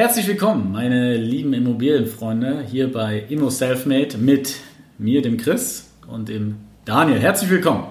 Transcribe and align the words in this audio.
Herzlich 0.00 0.28
willkommen, 0.28 0.72
meine 0.72 1.18
lieben 1.18 1.52
Immobilienfreunde, 1.52 2.64
hier 2.66 2.90
bei 2.90 3.22
Immo 3.28 3.50
Selfmade 3.50 4.16
mit 4.16 4.54
mir, 4.96 5.20
dem 5.20 5.36
Chris 5.36 5.90
und 6.10 6.30
dem 6.30 6.56
Daniel. 6.86 7.20
Herzlich 7.20 7.50
willkommen. 7.50 7.84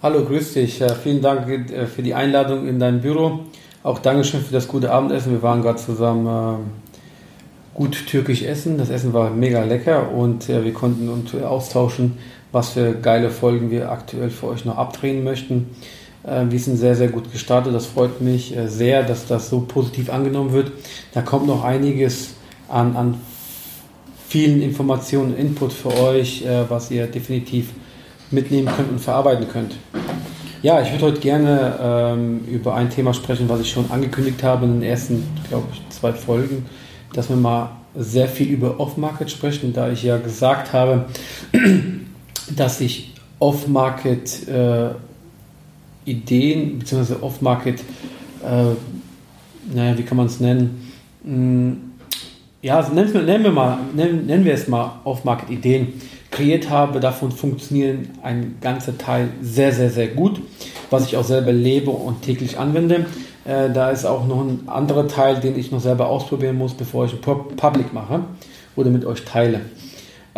Hallo, 0.00 0.24
grüß 0.24 0.52
dich. 0.52 0.80
Vielen 1.02 1.20
Dank 1.20 1.48
äh, 1.48 1.86
für 1.86 2.02
die 2.02 2.14
Einladung 2.14 2.68
in 2.68 2.78
dein 2.78 3.00
Büro. 3.00 3.40
Auch 3.82 3.98
Dankeschön 3.98 4.40
für 4.40 4.52
das 4.52 4.68
gute 4.68 4.92
Abendessen. 4.92 5.32
Wir 5.32 5.42
waren 5.42 5.60
gerade 5.62 5.78
zusammen 5.78 6.26
äh, 6.28 7.76
gut 7.76 8.06
türkisch 8.06 8.42
essen. 8.42 8.78
Das 8.78 8.88
Essen 8.88 9.12
war 9.12 9.30
mega 9.30 9.64
lecker 9.64 10.12
und 10.12 10.46
wir 10.46 10.72
konnten 10.72 11.08
uns 11.08 11.34
austauschen, 11.34 12.18
was 12.52 12.68
für 12.68 12.94
geile 12.94 13.30
Folgen 13.30 13.72
wir 13.72 13.90
aktuell 13.90 14.30
für 14.30 14.46
euch 14.46 14.64
noch 14.64 14.76
abdrehen 14.76 15.24
möchten. 15.24 15.70
Wir 16.50 16.58
sind 16.58 16.76
sehr, 16.76 16.94
sehr 16.94 17.08
gut 17.08 17.32
gestartet. 17.32 17.74
Das 17.74 17.86
freut 17.86 18.20
mich 18.20 18.56
äh, 18.56 18.68
sehr, 18.68 19.02
dass 19.02 19.26
das 19.26 19.50
so 19.50 19.60
positiv 19.60 20.10
angenommen 20.10 20.52
wird. 20.52 20.72
Da 21.14 21.22
kommt 21.22 21.46
noch 21.46 21.64
einiges 21.64 22.34
an, 22.68 22.96
an 22.96 23.20
vielen 24.28 24.60
Informationen, 24.60 25.36
Input 25.36 25.72
für 25.72 25.94
euch, 25.94 26.44
äh, 26.44 26.68
was 26.68 26.90
ihr 26.90 27.06
definitiv 27.06 27.70
mitnehmen 28.30 28.68
könnt 28.76 28.90
und 28.90 29.00
verarbeiten 29.00 29.48
könnt. 29.48 29.74
Ja, 30.62 30.82
ich 30.82 30.90
würde 30.90 31.06
heute 31.06 31.20
gerne 31.20 31.78
ähm, 31.80 32.40
über 32.46 32.74
ein 32.74 32.90
Thema 32.90 33.14
sprechen, 33.14 33.48
was 33.48 33.60
ich 33.60 33.70
schon 33.70 33.90
angekündigt 33.90 34.42
habe 34.42 34.66
in 34.66 34.80
den 34.80 34.82
ersten, 34.82 35.24
glaube 35.48 35.68
ich, 35.72 35.80
zwei 35.88 36.12
Folgen, 36.12 36.66
dass 37.12 37.28
wir 37.28 37.36
mal 37.36 37.70
sehr 37.96 38.28
viel 38.28 38.48
über 38.48 38.78
Off-Market 38.80 39.30
sprechen, 39.30 39.72
da 39.72 39.90
ich 39.90 40.02
ja 40.02 40.18
gesagt 40.18 40.72
habe, 40.72 41.06
dass 42.56 42.80
ich 42.80 43.14
Off-Market 43.38 44.48
äh, 44.48 44.90
Ideen 46.08 46.78
bzw. 46.78 47.14
Off-Market, 47.20 47.80
äh, 48.42 49.74
naja, 49.74 49.98
wie 49.98 50.02
kann 50.02 50.16
man 50.16 50.26
es 50.26 50.40
nennen? 50.40 50.92
Hm, 51.24 51.76
ja, 52.62 52.76
also 52.76 52.92
nennen, 52.92 53.12
wir, 53.12 53.22
nennen, 53.22 53.44
wir 53.44 53.52
mal, 53.52 53.78
nennen, 53.94 54.26
nennen 54.26 54.44
wir 54.44 54.54
es 54.54 54.66
mal 54.66 55.00
Off-Market-Ideen 55.04 55.92
kreiert 56.30 56.70
habe. 56.70 57.00
Davon 57.00 57.30
funktionieren 57.30 58.08
ein 58.22 58.56
ganzer 58.60 58.98
Teil 58.98 59.28
sehr, 59.40 59.72
sehr, 59.72 59.90
sehr 59.90 60.08
gut, 60.08 60.40
was 60.90 61.06
ich 61.06 61.16
auch 61.16 61.24
selber 61.24 61.52
lebe 61.52 61.90
und 61.90 62.22
täglich 62.22 62.58
anwende. 62.58 63.06
Äh, 63.44 63.70
da 63.70 63.90
ist 63.90 64.04
auch 64.04 64.26
noch 64.26 64.40
ein 64.40 64.68
anderer 64.68 65.08
Teil, 65.08 65.40
den 65.40 65.58
ich 65.58 65.70
noch 65.70 65.80
selber 65.80 66.08
ausprobieren 66.08 66.58
muss, 66.58 66.74
bevor 66.74 67.06
ich 67.06 67.12
ein 67.12 67.20
Public 67.20 67.92
mache 67.92 68.20
oder 68.76 68.90
mit 68.90 69.04
euch 69.04 69.24
teile. 69.24 69.60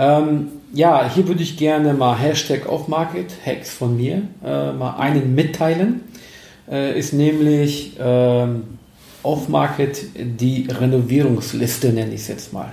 Ähm, 0.00 0.48
ja, 0.72 1.10
hier 1.12 1.28
würde 1.28 1.42
ich 1.42 1.58
gerne 1.58 1.92
mal 1.92 2.18
Hashtag 2.18 2.66
Offmarket, 2.66 3.34
Hacks 3.44 3.68
von 3.68 3.98
mir, 3.98 4.22
äh, 4.42 4.72
mal 4.72 4.96
einen 4.96 5.34
mitteilen. 5.34 6.00
Äh, 6.70 6.98
ist 6.98 7.12
nämlich 7.12 7.98
ähm, 8.00 8.78
Offmarket 9.22 10.06
die 10.16 10.66
Renovierungsliste, 10.70 11.92
nenne 11.92 12.14
ich 12.14 12.22
es 12.22 12.28
jetzt 12.28 12.52
mal. 12.54 12.72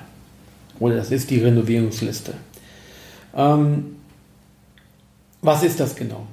Oder 0.79 0.95
das 0.95 1.11
ist 1.11 1.29
die 1.29 1.39
Renovierungsliste. 1.39 2.33
Ähm, 3.35 3.97
was 5.41 5.63
ist 5.63 5.81
das 5.81 5.97
genau? 5.97 6.27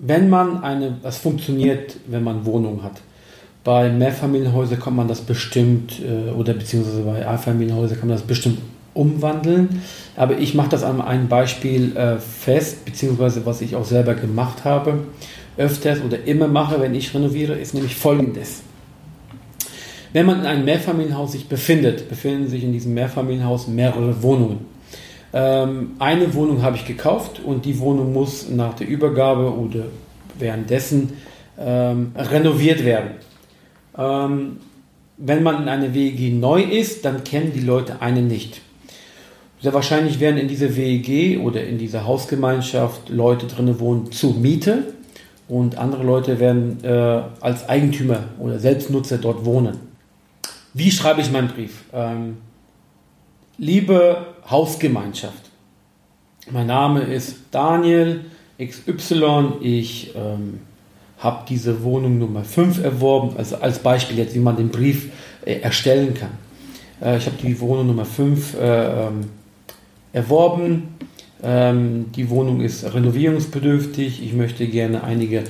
Wenn 0.00 0.28
man 0.28 0.64
eine, 0.64 0.98
das 1.00 1.18
funktioniert, 1.18 1.94
wenn 2.08 2.24
man 2.24 2.44
Wohnung 2.44 2.82
hat. 2.82 3.02
Bei 3.62 3.88
Mehrfamilienhäusern 3.88 4.80
kann 4.80 4.96
man 4.96 5.06
das 5.06 5.20
bestimmt, 5.20 6.00
äh, 6.00 6.32
oder 6.32 6.54
beziehungsweise 6.54 7.02
bei 7.02 7.24
Einfamilienhäusern 7.24 8.00
kann 8.00 8.08
man 8.08 8.16
das 8.16 8.26
bestimmt 8.26 8.58
umwandeln. 8.94 9.82
Aber 10.16 10.38
ich 10.38 10.54
mache 10.54 10.70
das 10.70 10.82
an 10.82 11.00
einem 11.00 11.28
Beispiel 11.28 11.96
äh, 11.96 12.18
fest, 12.18 12.84
beziehungsweise 12.84 13.44
was 13.44 13.60
ich 13.60 13.76
auch 13.76 13.84
selber 13.84 14.14
gemacht 14.14 14.64
habe, 14.64 15.00
öfters 15.56 16.00
oder 16.00 16.24
immer 16.24 16.48
mache, 16.48 16.80
wenn 16.80 16.94
ich 16.94 17.14
renoviere, 17.14 17.54
ist 17.54 17.74
nämlich 17.74 17.94
folgendes. 17.96 18.62
Wenn 20.12 20.26
man 20.26 20.40
in 20.40 20.46
einem 20.46 20.64
Mehrfamilienhaus 20.64 21.32
sich 21.32 21.48
befindet, 21.48 22.08
befinden 22.08 22.48
sich 22.48 22.62
in 22.62 22.72
diesem 22.72 22.94
Mehrfamilienhaus 22.94 23.66
mehrere 23.66 24.22
Wohnungen. 24.22 24.60
Ähm, 25.32 25.96
eine 25.98 26.32
Wohnung 26.34 26.62
habe 26.62 26.76
ich 26.76 26.86
gekauft 26.86 27.40
und 27.44 27.64
die 27.64 27.80
Wohnung 27.80 28.12
muss 28.12 28.48
nach 28.48 28.74
der 28.74 28.86
Übergabe 28.86 29.52
oder 29.52 29.86
währenddessen 30.38 31.14
ähm, 31.58 32.12
renoviert 32.16 32.84
werden. 32.84 33.10
Ähm, 33.98 34.58
wenn 35.16 35.42
man 35.42 35.62
in 35.62 35.68
einer 35.68 35.94
WEG 35.94 36.32
neu 36.32 36.62
ist, 36.62 37.04
dann 37.04 37.24
kennen 37.24 37.52
die 37.52 37.60
Leute 37.60 38.00
einen 38.00 38.28
nicht. 38.28 38.60
Sehr 39.64 39.72
wahrscheinlich 39.72 40.20
werden 40.20 40.36
in 40.36 40.46
dieser 40.46 40.76
WEG 40.76 41.40
oder 41.40 41.64
in 41.64 41.78
dieser 41.78 42.04
Hausgemeinschaft 42.04 43.08
Leute 43.08 43.46
drin 43.46 43.80
wohnen 43.80 44.12
zur 44.12 44.34
Miete 44.34 44.92
und 45.48 45.78
andere 45.78 46.02
Leute 46.02 46.38
werden 46.38 46.84
äh, 46.84 47.22
als 47.40 47.66
Eigentümer 47.66 48.24
oder 48.38 48.58
Selbstnutzer 48.58 49.16
dort 49.16 49.46
wohnen. 49.46 49.78
Wie 50.74 50.90
schreibe 50.90 51.22
ich 51.22 51.30
meinen 51.32 51.48
Brief? 51.48 51.84
Ähm, 51.94 52.36
liebe 53.56 54.26
Hausgemeinschaft, 54.50 55.50
mein 56.50 56.66
Name 56.66 57.00
ist 57.00 57.36
Daniel 57.50 58.26
XY, 58.62 59.52
ich 59.62 60.14
ähm, 60.14 60.60
habe 61.16 61.46
diese 61.48 61.82
Wohnung 61.82 62.18
Nummer 62.18 62.44
5 62.44 62.84
erworben, 62.84 63.38
also 63.38 63.56
als 63.56 63.78
Beispiel 63.78 64.18
jetzt, 64.18 64.34
wie 64.34 64.40
man 64.40 64.58
den 64.58 64.68
Brief 64.68 65.08
äh, 65.46 65.60
erstellen 65.60 66.12
kann. 66.12 66.32
Äh, 67.00 67.16
ich 67.16 67.24
habe 67.24 67.36
die 67.42 67.58
Wohnung 67.60 67.86
Nummer 67.86 68.04
5 68.04 68.60
äh, 68.60 69.06
ähm, 69.06 69.20
erworben. 70.14 70.94
Ähm, 71.42 72.06
die 72.16 72.30
Wohnung 72.30 72.62
ist 72.62 72.94
renovierungsbedürftig. 72.94 74.22
Ich 74.24 74.32
möchte 74.32 74.66
gerne 74.66 75.04
einige 75.04 75.40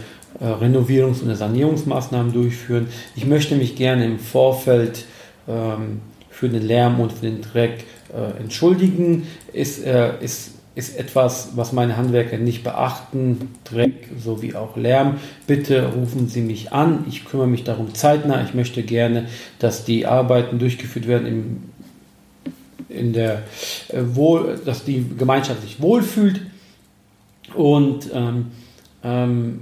äh, 0.41 0.44
Renovierungs- 0.44 1.22
und 1.22 1.32
Sanierungsmaßnahmen 1.34 2.32
durchführen. 2.32 2.88
Ich 3.14 3.26
möchte 3.26 3.54
mich 3.54 3.76
gerne 3.76 4.04
im 4.06 4.19
Vorfeld 4.19 5.04
ähm, 5.47 6.00
für 6.30 6.48
den 6.48 6.62
Lärm 6.62 6.98
und 6.98 7.12
für 7.12 7.26
den 7.26 7.42
Dreck 7.42 7.84
äh, 8.12 8.41
entschuldigen. 8.41 9.28
Ist, 9.52 9.84
äh, 9.84 10.14
ist, 10.20 10.54
ist 10.75 10.98
etwas, 10.98 11.50
was 11.54 11.72
meine 11.72 11.96
Handwerker 11.96 12.38
nicht 12.38 12.64
beachten. 12.64 13.50
Dreck 13.62 14.08
sowie 14.19 14.54
auch 14.56 14.76
Lärm. 14.76 15.19
Bitte 15.46 15.92
rufen 15.92 16.26
Sie 16.26 16.41
mich 16.41 16.72
an. 16.72 17.04
Ich 17.08 17.25
kümmere 17.25 17.46
mich 17.46 17.62
darum 17.62 17.94
zeitnah. 17.94 18.42
Ich 18.42 18.54
möchte 18.54 18.82
gerne, 18.82 19.26
dass 19.60 19.84
die 19.84 20.06
Arbeiten 20.06 20.58
durchgeführt 20.58 21.06
werden 21.06 21.26
im 21.28 21.62
in 22.94 23.12
der 23.12 23.43
äh, 23.88 24.00
wohl, 24.03 24.60
dass 24.65 24.84
die 24.84 25.05
Gemeinschaft 25.19 25.62
sich 25.62 25.81
wohlfühlt 25.81 26.41
und 27.55 28.10
ähm, 28.15 28.47
ähm, 29.03 29.60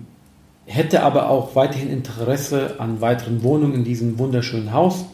hätte 0.67 1.03
aber 1.03 1.29
auch 1.29 1.55
weiterhin 1.55 1.91
Interesse 1.91 2.77
an 2.79 3.01
weiteren 3.01 3.43
Wohnungen 3.43 3.75
in 3.75 3.85
diesem 3.85 4.19
wunderschönen 4.19 4.73
Haus. 4.73 5.05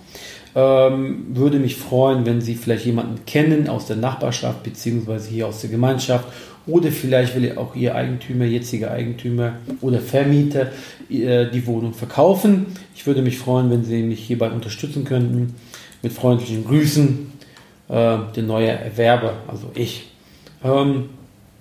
Ähm, 0.55 1.27
würde 1.31 1.59
mich 1.59 1.77
freuen, 1.77 2.27
wenn 2.27 2.41
Sie 2.41 2.55
vielleicht 2.55 2.87
jemanden 2.87 3.25
kennen 3.27 3.69
aus 3.69 3.87
der 3.87 3.97
Nachbarschaft 3.97 4.63
beziehungsweise 4.63 5.31
hier 5.31 5.47
aus 5.47 5.61
der 5.61 5.71
Gemeinschaft 5.71 6.27
oder 6.67 6.91
vielleicht 6.91 7.35
will 7.35 7.57
auch 7.57 7.75
Ihr 7.75 7.95
Eigentümer, 7.95 8.45
jetziger 8.45 8.91
Eigentümer 8.91 9.55
oder 9.81 10.01
Vermieter 10.01 10.71
äh, 11.11 11.47
die 11.51 11.67
Wohnung 11.67 11.95
verkaufen. 11.95 12.67
Ich 12.95 13.07
würde 13.07 13.23
mich 13.23 13.39
freuen, 13.39 13.71
wenn 13.71 13.85
Sie 13.85 14.03
mich 14.03 14.21
hierbei 14.21 14.51
unterstützen 14.51 15.05
könnten. 15.05 15.55
Mit 16.03 16.13
freundlichen 16.13 16.65
Grüßen, 16.65 17.33
äh, 17.89 18.19
der 18.35 18.43
neue 18.43 18.69
Erwerber, 18.69 19.35
also 19.47 19.71
ich. 19.75 20.11
Ähm, 20.65 21.11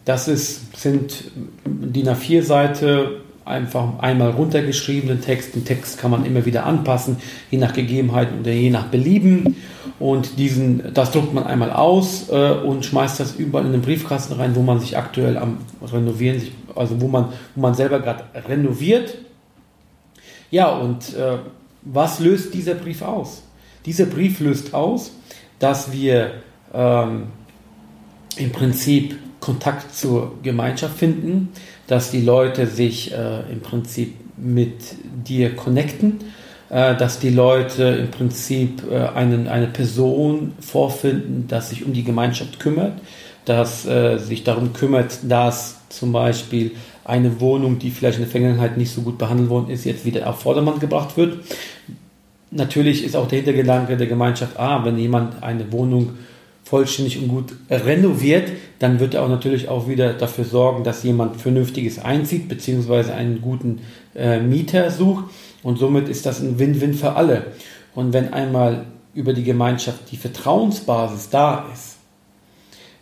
das 0.05 0.27
ist, 0.27 0.77
sind 0.77 1.25
DIN 1.65 2.07
A4-Seite, 2.07 3.21
einfach 3.47 3.99
einmal 3.99 4.31
runtergeschriebenen 4.31 5.21
Text. 5.21 5.55
Den 5.55 5.65
Text 5.65 5.97
kann 5.97 6.11
man 6.11 6.25
immer 6.25 6.45
wieder 6.45 6.65
anpassen, 6.65 7.17
je 7.49 7.57
nach 7.57 7.73
Gegebenheiten 7.73 8.39
oder 8.41 8.51
je 8.51 8.69
nach 8.69 8.87
Belieben. 8.87 9.55
Und 9.99 10.37
diesen, 10.37 10.93
das 10.93 11.11
druckt 11.11 11.33
man 11.33 11.45
einmal 11.45 11.71
aus 11.71 12.29
äh, 12.29 12.51
und 12.51 12.85
schmeißt 12.85 13.19
das 13.19 13.35
überall 13.35 13.65
in 13.65 13.71
den 13.71 13.81
Briefkasten 13.81 14.33
rein, 14.33 14.55
wo 14.55 14.61
man 14.61 14.79
sich 14.79 14.95
aktuell 14.95 15.37
am 15.37 15.57
Renovieren, 15.81 16.41
also 16.75 17.01
wo 17.01 17.07
man, 17.07 17.29
wo 17.55 17.61
man 17.61 17.73
selber 17.73 17.99
gerade 17.99 18.25
renoviert. 18.47 19.17
Ja, 20.51 20.69
und 20.69 21.15
äh, 21.15 21.37
was 21.81 22.19
löst 22.19 22.53
dieser 22.53 22.75
Brief 22.75 23.01
aus? 23.01 23.41
Dieser 23.85 24.05
Brief 24.05 24.39
löst 24.39 24.73
aus, 24.73 25.11
dass 25.59 25.91
wir 25.91 26.31
ähm, 26.73 27.27
im 28.37 28.51
Prinzip 28.51 29.17
Kontakt 29.39 29.95
zur 29.95 30.35
Gemeinschaft 30.43 30.97
finden, 30.97 31.49
dass 31.87 32.11
die 32.11 32.21
Leute 32.21 32.67
sich 32.67 33.13
äh, 33.13 33.51
im 33.51 33.61
Prinzip 33.61 34.15
mit 34.37 34.95
dir 35.25 35.55
connecten, 35.55 36.19
äh, 36.69 36.95
dass 36.95 37.19
die 37.19 37.29
Leute 37.29 37.83
im 37.83 38.11
Prinzip 38.11 38.83
äh, 38.89 39.07
einen, 39.07 39.47
eine 39.47 39.67
Person 39.67 40.53
vorfinden, 40.59 41.47
dass 41.47 41.69
sich 41.69 41.85
um 41.85 41.93
die 41.93 42.03
Gemeinschaft 42.03 42.59
kümmert, 42.59 42.99
dass 43.45 43.85
äh, 43.85 44.17
sich 44.17 44.43
darum 44.43 44.73
kümmert, 44.73 45.19
dass 45.23 45.77
zum 45.89 46.11
Beispiel 46.11 46.71
eine 47.05 47.39
Wohnung, 47.39 47.79
die 47.79 47.89
vielleicht 47.89 48.17
in 48.17 48.25
der 48.25 48.31
Vergangenheit 48.31 48.77
nicht 48.77 48.91
so 48.91 49.01
gut 49.01 49.17
behandelt 49.17 49.49
worden 49.49 49.69
ist, 49.69 49.85
jetzt 49.85 50.03
wieder 50.03 50.27
auf 50.27 50.41
Vordermann 50.41 50.79
gebracht 50.79 51.15
wird. 51.15 51.37
Natürlich 52.51 53.03
ist 53.03 53.15
auch 53.15 53.27
der 53.27 53.37
Hintergedanke 53.37 53.97
der 53.97 54.07
Gemeinschaft, 54.07 54.57
ah, 54.57 54.85
wenn 54.85 54.97
jemand 54.97 55.43
eine 55.43 55.71
Wohnung 55.71 56.13
vollständig 56.63 57.21
und 57.21 57.29
gut 57.29 57.53
renoviert, 57.69 58.51
dann 58.79 58.99
wird 58.99 59.13
er 59.13 59.23
auch 59.23 59.29
natürlich 59.29 59.69
auch 59.69 59.87
wieder 59.87 60.13
dafür 60.13 60.43
sorgen, 60.43 60.83
dass 60.83 61.03
jemand 61.03 61.39
Vernünftiges 61.39 61.99
einzieht, 61.99 62.49
beziehungsweise 62.49 63.13
einen 63.13 63.41
guten 63.41 63.79
äh, 64.15 64.39
Mieter 64.39 64.91
sucht. 64.91 65.25
Und 65.63 65.79
somit 65.79 66.09
ist 66.09 66.25
das 66.25 66.41
ein 66.41 66.59
Win-Win 66.59 66.93
für 66.93 67.13
alle. 67.13 67.47
Und 67.95 68.13
wenn 68.13 68.33
einmal 68.33 68.85
über 69.13 69.33
die 69.33 69.43
Gemeinschaft 69.43 70.11
die 70.11 70.17
Vertrauensbasis 70.17 71.29
da 71.29 71.65
ist, 71.73 71.97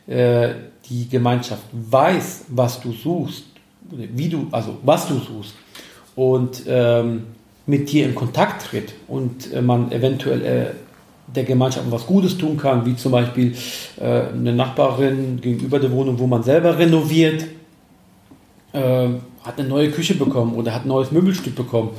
äh, 0.08 0.54
die 0.90 1.10
Gemeinschaft 1.10 1.64
weiß, 1.72 2.46
was 2.50 2.80
du 2.82 2.92
suchst, 2.92 3.46
wie 3.90 4.30
du, 4.30 4.48
also 4.52 4.78
was 4.84 5.08
du 5.08 5.16
suchst, 5.16 5.56
und 6.16 6.64
ähm, 6.68 7.24
mit 7.68 7.92
dir 7.92 8.06
in 8.06 8.16
Kontakt 8.16 8.68
tritt 8.68 8.94
und 9.08 9.52
äh, 9.54 9.62
man 9.62 9.92
eventuell 9.92 10.42
äh, 10.46 10.66
der 11.28 11.44
Gemeinschaft 11.44 11.90
was 11.90 12.06
Gutes 12.06 12.38
tun 12.38 12.58
kann, 12.58 12.86
wie 12.86 12.96
zum 12.96 13.12
Beispiel 13.12 13.56
äh, 14.00 14.28
eine 14.34 14.54
Nachbarin 14.54 15.42
gegenüber 15.42 15.80
der 15.80 15.92
Wohnung, 15.92 16.20
wo 16.20 16.28
man 16.28 16.44
selber 16.44 16.78
renoviert, 16.78 17.46
äh, 18.74 19.08
hat 19.44 19.60
eine 19.60 19.68
neue 19.68 19.90
Küche 19.92 20.16
bekommen 20.16 20.56
oder 20.56 20.74
hat 20.74 20.86
ein 20.86 20.90
neues 20.90 21.12
Möbelstück 21.12 21.56
bekommen. 21.56 21.92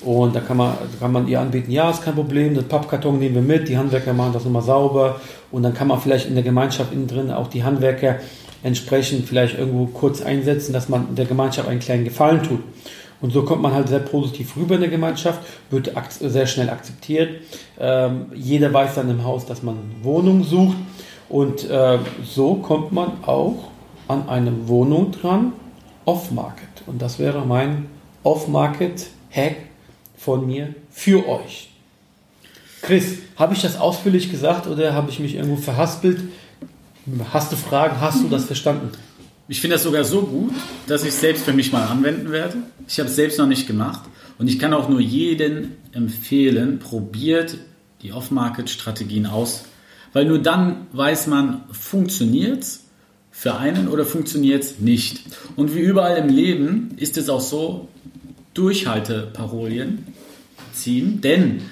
Und 0.00 0.36
da 0.36 0.40
kann 0.40 0.56
man, 0.56 0.74
kann 1.00 1.10
man 1.10 1.26
ihr 1.26 1.40
anbieten, 1.40 1.72
ja, 1.72 1.90
ist 1.90 2.04
kein 2.04 2.14
Problem, 2.14 2.54
das 2.54 2.64
Pappkarton 2.64 3.18
nehmen 3.18 3.34
wir 3.34 3.42
mit, 3.42 3.68
die 3.68 3.76
Handwerker 3.76 4.12
machen 4.12 4.32
das 4.32 4.44
nochmal 4.44 4.62
sauber. 4.62 5.20
Und 5.50 5.64
dann 5.64 5.74
kann 5.74 5.88
man 5.88 6.00
vielleicht 6.00 6.28
in 6.28 6.34
der 6.34 6.44
Gemeinschaft 6.44 6.92
innen 6.92 7.08
drin 7.08 7.30
auch 7.32 7.48
die 7.48 7.64
Handwerker 7.64 8.20
entsprechend 8.62 9.26
vielleicht 9.26 9.58
irgendwo 9.58 9.86
kurz 9.86 10.22
einsetzen, 10.22 10.72
dass 10.72 10.88
man 10.88 11.14
der 11.16 11.24
Gemeinschaft 11.24 11.68
einen 11.68 11.80
kleinen 11.80 12.04
Gefallen 12.04 12.42
tut. 12.42 12.60
Und 13.20 13.32
so 13.32 13.42
kommt 13.42 13.62
man 13.62 13.72
halt 13.72 13.88
sehr 13.88 13.98
positiv 13.98 14.56
rüber 14.56 14.76
in 14.76 14.82
der 14.82 14.90
Gemeinschaft, 14.90 15.40
wird 15.70 15.92
sehr 16.20 16.46
schnell 16.46 16.70
akzeptiert. 16.70 17.42
Ähm, 17.78 18.26
jeder 18.34 18.72
weiß 18.72 18.94
dann 18.94 19.10
im 19.10 19.24
Haus, 19.24 19.44
dass 19.46 19.62
man 19.62 19.76
Wohnung 20.02 20.44
sucht. 20.44 20.76
Und 21.28 21.68
äh, 21.68 21.98
so 22.24 22.54
kommt 22.54 22.92
man 22.92 23.24
auch 23.24 23.68
an 24.06 24.28
eine 24.28 24.68
Wohnung 24.68 25.12
dran, 25.12 25.52
off-market. 26.04 26.68
Und 26.86 27.02
das 27.02 27.18
wäre 27.18 27.44
mein 27.44 27.86
off-market-Hack 28.22 29.56
von 30.16 30.46
mir 30.46 30.74
für 30.90 31.28
euch. 31.28 31.70
Chris, 32.82 33.18
habe 33.36 33.54
ich 33.54 33.62
das 33.62 33.78
ausführlich 33.78 34.30
gesagt 34.30 34.66
oder 34.66 34.94
habe 34.94 35.10
ich 35.10 35.20
mich 35.20 35.34
irgendwo 35.34 35.56
verhaspelt? 35.56 36.20
Hast 37.32 37.52
du 37.52 37.56
Fragen? 37.56 38.00
Hast 38.00 38.22
du 38.22 38.28
das 38.28 38.44
verstanden? 38.44 38.92
Ich 39.50 39.62
finde 39.62 39.76
das 39.76 39.84
sogar 39.84 40.04
so 40.04 40.22
gut, 40.22 40.52
dass 40.86 41.02
ich 41.04 41.08
es 41.08 41.20
selbst 41.20 41.44
für 41.44 41.54
mich 41.54 41.72
mal 41.72 41.86
anwenden 41.86 42.30
werde. 42.30 42.58
Ich 42.86 42.98
habe 42.98 43.08
es 43.08 43.16
selbst 43.16 43.38
noch 43.38 43.46
nicht 43.46 43.66
gemacht. 43.66 44.02
Und 44.36 44.46
ich 44.46 44.58
kann 44.58 44.74
auch 44.74 44.90
nur 44.90 45.00
jeden 45.00 45.76
empfehlen, 45.92 46.78
probiert 46.78 47.56
die 48.02 48.12
Off-Market-Strategien 48.12 49.26
aus, 49.26 49.64
weil 50.12 50.26
nur 50.26 50.38
dann 50.38 50.86
weiß 50.92 51.28
man, 51.28 51.62
funktioniert 51.72 52.62
es 52.62 52.84
für 53.30 53.56
einen 53.56 53.88
oder 53.88 54.04
funktioniert 54.04 54.64
es 54.64 54.78
nicht. 54.80 55.22
Und 55.56 55.74
wie 55.74 55.80
überall 55.80 56.18
im 56.18 56.28
Leben 56.28 56.90
ist 56.96 57.16
es 57.16 57.28
auch 57.30 57.40
so, 57.40 57.88
Durchhalteparolien 58.54 60.06
ziehen, 60.72 61.20
denn 61.20 61.62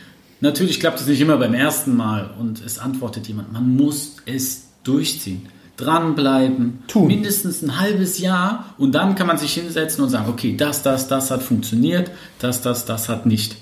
natürlich 0.40 0.81
klappt 0.81 1.00
es 1.00 1.06
nicht 1.06 1.20
immer 1.20 1.37
beim 1.37 1.55
ersten 1.55 1.94
Mal 1.94 2.31
und 2.38 2.64
es 2.64 2.78
antwortet 2.78 3.28
jemand, 3.28 3.52
man 3.52 3.76
muss 3.76 4.17
es 4.25 4.69
durchziehen 4.82 5.49
dranbleiben, 5.76 6.82
Tun. 6.88 7.06
mindestens 7.06 7.62
ein 7.62 7.78
halbes 7.78 8.19
Jahr 8.19 8.75
und 8.78 8.94
dann 8.94 9.14
kann 9.14 9.26
man 9.26 9.38
sich 9.38 9.52
hinsetzen 9.55 10.02
und 10.02 10.11
sagen, 10.11 10.28
okay, 10.28 10.56
das, 10.56 10.82
das, 10.82 11.08
das 11.08 11.31
hat 11.31 11.43
funktioniert, 11.43 12.11
das, 12.38 12.62
das, 12.62 12.84
das 12.84 13.08
hat 13.08 13.26
nicht. 13.26 13.56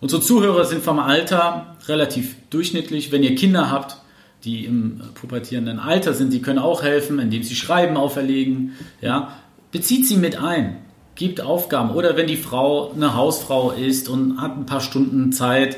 Unsere 0.00 0.22
Zuhörer 0.22 0.64
sind 0.64 0.82
vom 0.82 0.98
Alter 0.98 1.76
relativ 1.86 2.36
durchschnittlich. 2.48 3.12
Wenn 3.12 3.22
ihr 3.22 3.34
Kinder 3.34 3.70
habt, 3.70 3.98
die 4.44 4.64
im 4.64 5.00
pubertierenden 5.14 5.78
Alter 5.78 6.14
sind, 6.14 6.32
die 6.32 6.40
können 6.40 6.58
auch 6.58 6.82
helfen, 6.82 7.18
indem 7.18 7.42
sie 7.42 7.54
Schreiben 7.54 7.98
auferlegen. 7.98 8.72
Ja, 9.02 9.36
bezieht 9.70 10.06
sie 10.06 10.16
mit 10.16 10.40
ein, 10.42 10.78
gibt 11.16 11.42
Aufgaben. 11.42 11.90
Oder 11.90 12.16
wenn 12.16 12.26
die 12.26 12.38
Frau 12.38 12.92
eine 12.92 13.14
Hausfrau 13.14 13.72
ist 13.72 14.08
und 14.08 14.40
hat 14.40 14.56
ein 14.56 14.64
paar 14.64 14.80
Stunden 14.80 15.32
Zeit, 15.32 15.76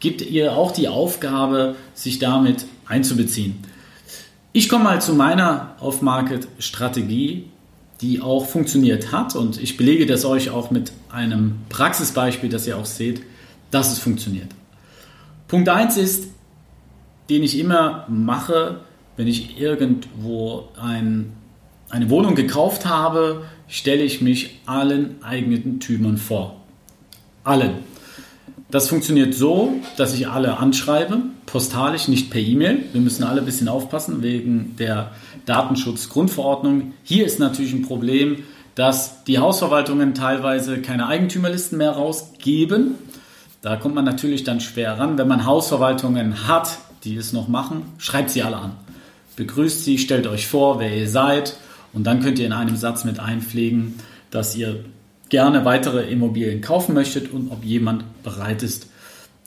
gibt 0.00 0.22
ihr 0.22 0.56
auch 0.56 0.72
die 0.72 0.88
Aufgabe, 0.88 1.76
sich 1.94 2.18
damit 2.18 2.64
einzubeziehen. 2.86 3.62
Ich 4.54 4.68
komme 4.68 4.84
mal 4.84 5.00
zu 5.00 5.14
meiner 5.14 5.76
Off-Market-Strategie, 5.80 7.48
die 8.02 8.20
auch 8.20 8.44
funktioniert 8.44 9.10
hat 9.10 9.34
und 9.34 9.58
ich 9.58 9.78
belege 9.78 10.04
das 10.04 10.26
euch 10.26 10.50
auch 10.50 10.70
mit 10.70 10.92
einem 11.10 11.54
Praxisbeispiel, 11.70 12.50
dass 12.50 12.66
ihr 12.66 12.76
auch 12.76 12.84
seht, 12.84 13.22
dass 13.70 13.92
es 13.92 13.98
funktioniert. 13.98 14.48
Punkt 15.48 15.70
1 15.70 15.96
ist, 15.96 16.28
den 17.30 17.42
ich 17.42 17.58
immer 17.58 18.04
mache, 18.08 18.80
wenn 19.16 19.26
ich 19.26 19.58
irgendwo 19.58 20.68
ein, 20.78 21.32
eine 21.88 22.10
Wohnung 22.10 22.34
gekauft 22.34 22.84
habe, 22.84 23.44
stelle 23.68 24.02
ich 24.02 24.20
mich 24.20 24.60
allen 24.66 25.22
Eigentümern 25.22 26.18
vor. 26.18 26.60
Allen. 27.42 27.76
Das 28.70 28.90
funktioniert 28.90 29.32
so, 29.32 29.72
dass 29.96 30.12
ich 30.12 30.28
alle 30.28 30.58
anschreibe, 30.58 31.22
postalisch, 31.46 32.08
nicht 32.08 32.30
per 32.30 32.40
E-Mail. 32.40 32.84
Wir 32.92 33.00
müssen 33.00 33.24
alle 33.24 33.40
ein 33.40 33.46
bisschen 33.46 33.68
aufpassen 33.68 34.22
wegen 34.22 34.76
der 34.78 35.12
Datenschutzgrundverordnung. 35.46 36.94
Hier 37.02 37.26
ist 37.26 37.38
natürlich 37.38 37.72
ein 37.72 37.82
Problem, 37.82 38.44
dass 38.74 39.24
die 39.24 39.38
Hausverwaltungen 39.38 40.14
teilweise 40.14 40.80
keine 40.80 41.06
Eigentümerlisten 41.06 41.78
mehr 41.78 41.90
rausgeben. 41.90 42.94
Da 43.60 43.76
kommt 43.76 43.94
man 43.94 44.04
natürlich 44.04 44.44
dann 44.44 44.60
schwer 44.60 44.98
ran. 44.98 45.18
Wenn 45.18 45.28
man 45.28 45.46
Hausverwaltungen 45.46 46.48
hat, 46.48 46.78
die 47.04 47.16
es 47.16 47.32
noch 47.32 47.48
machen, 47.48 47.82
schreibt 47.98 48.30
sie 48.30 48.42
alle 48.42 48.56
an. 48.56 48.72
Begrüßt 49.36 49.84
sie, 49.84 49.98
stellt 49.98 50.26
euch 50.26 50.46
vor, 50.46 50.78
wer 50.78 50.96
ihr 50.96 51.08
seid 51.08 51.56
und 51.92 52.04
dann 52.06 52.20
könnt 52.20 52.38
ihr 52.38 52.46
in 52.46 52.52
einem 52.52 52.76
Satz 52.76 53.04
mit 53.04 53.18
einpflegen, 53.18 53.94
dass 54.30 54.56
ihr 54.56 54.84
gerne 55.28 55.64
weitere 55.64 56.10
Immobilien 56.10 56.60
kaufen 56.60 56.94
möchtet 56.94 57.32
und 57.32 57.50
ob 57.50 57.64
jemand 57.64 58.04
bereit 58.22 58.62
ist 58.62 58.88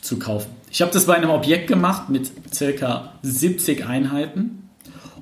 zu 0.06 0.20
kaufen. 0.20 0.52
Ich 0.72 0.82
habe 0.82 0.92
das 0.92 1.06
bei 1.06 1.16
einem 1.16 1.30
Objekt 1.30 1.68
gemacht 1.68 2.10
mit 2.10 2.32
circa 2.54 3.14
70 3.22 3.86
Einheiten 3.86 4.70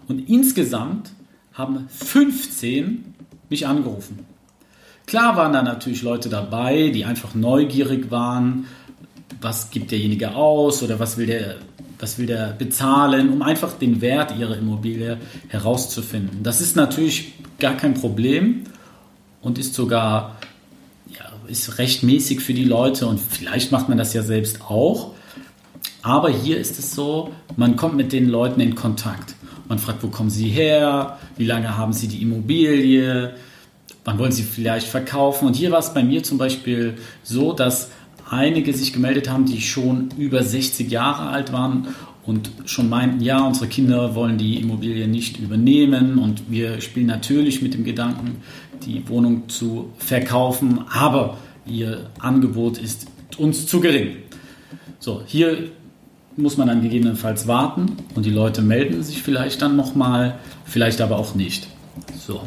und 0.07 0.29
insgesamt 0.29 1.11
haben 1.53 1.87
15 1.89 3.15
mich 3.49 3.67
angerufen. 3.67 4.25
Klar 5.05 5.35
waren 5.35 5.53
da 5.53 5.61
natürlich 5.61 6.01
Leute 6.01 6.29
dabei, 6.29 6.89
die 6.89 7.05
einfach 7.05 7.35
neugierig 7.35 8.09
waren, 8.09 8.65
was 9.41 9.69
gibt 9.71 9.91
derjenige 9.91 10.35
aus 10.35 10.81
oder 10.81 10.99
was 10.99 11.17
will 11.17 11.27
der, 11.27 11.55
was 11.99 12.17
will 12.17 12.25
der 12.25 12.53
bezahlen, 12.57 13.29
um 13.29 13.41
einfach 13.41 13.73
den 13.73 14.01
Wert 14.01 14.35
ihrer 14.37 14.57
Immobilie 14.57 15.17
herauszufinden. 15.49 16.43
Das 16.43 16.61
ist 16.61 16.75
natürlich 16.75 17.33
gar 17.59 17.75
kein 17.75 17.93
Problem 17.93 18.63
und 19.41 19.57
ist 19.57 19.73
sogar 19.73 20.37
ist 21.47 21.77
rechtmäßig 21.77 22.41
für 22.41 22.53
die 22.53 22.63
Leute 22.63 23.07
und 23.07 23.19
vielleicht 23.19 23.71
macht 23.71 23.89
man 23.89 23.97
das 23.97 24.13
ja 24.13 24.21
selbst 24.21 24.61
auch. 24.61 25.11
Aber 26.01 26.29
hier 26.29 26.57
ist 26.57 26.79
es 26.79 26.93
so, 26.93 27.31
man 27.55 27.75
kommt 27.75 27.95
mit 27.95 28.11
den 28.11 28.27
Leuten 28.27 28.59
in 28.59 28.75
Kontakt. 28.75 29.35
Man 29.69 29.79
fragt, 29.79 30.03
wo 30.03 30.07
kommen 30.07 30.29
sie 30.29 30.49
her? 30.49 31.17
Wie 31.37 31.45
lange 31.45 31.77
haben 31.77 31.93
sie 31.93 32.07
die 32.07 32.21
Immobilie? 32.21 33.33
Wann 34.03 34.19
wollen 34.19 34.31
sie 34.31 34.43
vielleicht 34.43 34.87
verkaufen? 34.87 35.47
Und 35.47 35.55
hier 35.55 35.71
war 35.71 35.79
es 35.79 35.93
bei 35.93 36.03
mir 36.03 36.23
zum 36.23 36.37
Beispiel 36.37 36.95
so, 37.23 37.53
dass 37.53 37.89
einige 38.29 38.73
sich 38.73 38.91
gemeldet 38.91 39.29
haben, 39.29 39.45
die 39.45 39.61
schon 39.61 40.09
über 40.17 40.43
60 40.43 40.91
Jahre 40.91 41.29
alt 41.29 41.53
waren 41.53 41.87
und 42.25 42.51
schon 42.65 42.89
meinten, 42.89 43.21
ja, 43.21 43.45
unsere 43.45 43.67
Kinder 43.67 44.15
wollen 44.15 44.37
die 44.37 44.59
Immobilie 44.59 45.07
nicht 45.07 45.39
übernehmen 45.39 46.17
und 46.17 46.49
wir 46.49 46.81
spielen 46.81 47.07
natürlich 47.07 47.61
mit 47.61 47.73
dem 47.73 47.83
Gedanken, 47.83 48.41
die 48.85 49.07
Wohnung 49.09 49.49
zu 49.49 49.91
verkaufen, 49.97 50.81
aber 50.91 51.37
ihr 51.65 52.09
Angebot 52.19 52.77
ist 52.77 53.07
uns 53.37 53.65
zu 53.67 53.79
gering. 53.79 54.17
So, 54.99 55.21
hier 55.25 55.69
muss 56.35 56.57
man 56.57 56.67
dann 56.67 56.81
gegebenenfalls 56.81 57.47
warten 57.47 57.97
und 58.15 58.25
die 58.25 58.31
Leute 58.31 58.61
melden 58.61 59.03
sich 59.03 59.21
vielleicht 59.21 59.61
dann 59.61 59.75
nochmal, 59.75 60.39
vielleicht 60.65 61.01
aber 61.01 61.17
auch 61.17 61.35
nicht. 61.35 61.67
So. 62.25 62.41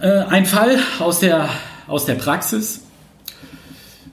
Äh, 0.00 0.24
ein 0.24 0.46
Fall 0.46 0.78
aus 0.98 1.20
der, 1.20 1.48
aus 1.86 2.04
der 2.04 2.14
Praxis. 2.14 2.82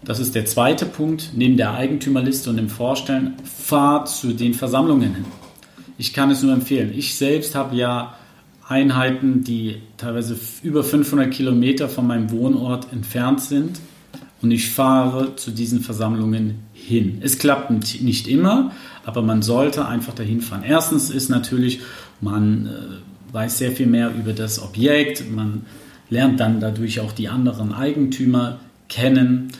Das 0.03 0.19
ist 0.19 0.35
der 0.35 0.45
zweite 0.45 0.85
Punkt. 0.85 1.31
Neben 1.33 1.57
der 1.57 1.73
Eigentümerliste 1.73 2.49
und 2.49 2.57
dem 2.57 2.69
Vorstellen, 2.69 3.35
fahrt 3.43 4.09
zu 4.09 4.33
den 4.33 4.53
Versammlungen 4.53 5.15
hin. 5.15 5.25
Ich 5.97 6.13
kann 6.13 6.31
es 6.31 6.43
nur 6.43 6.53
empfehlen. 6.53 6.93
Ich 6.95 7.15
selbst 7.15 7.55
habe 7.55 7.75
ja 7.75 8.15
Einheiten, 8.73 9.43
die 9.43 9.77
teilweise 9.97 10.35
über 10.63 10.83
500 10.83 11.31
Kilometer 11.31 11.87
von 11.87 12.07
meinem 12.07 12.31
Wohnort 12.31 12.91
entfernt 12.91 13.41
sind. 13.41 13.79
und 14.41 14.51
ich 14.51 14.71
fahre 14.71 15.37
zu 15.37 15.51
diesen 15.51 15.79
Versammlungen 15.79 16.55
hin. 16.73 17.19
Es 17.21 17.37
klappt 17.37 17.71
nicht 17.71 18.27
immer, 18.27 18.71
aber 19.05 19.21
man 19.21 19.41
sollte 19.41 19.87
einfach 19.87 20.13
dahin 20.13 20.41
fahren. 20.41 20.63
Erstens 20.67 21.09
ist 21.09 21.29
natürlich, 21.29 21.79
man 22.19 22.65
äh, 22.65 23.33
weiß 23.33 23.57
sehr 23.59 23.71
viel 23.71 23.87
mehr 23.87 24.11
über 24.13 24.33
das 24.33 24.61
Objekt, 24.61 25.31
man 25.31 25.65
lernt 26.09 26.41
dann 26.41 26.59
dadurch 26.59 26.99
auch 26.99 27.13
die 27.13 27.29
anderen 27.29 27.73
Eigentümer 27.73 28.59
kennen. 28.89 29.53